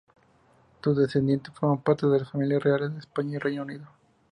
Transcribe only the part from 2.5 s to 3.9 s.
reales de España y Reino Unido.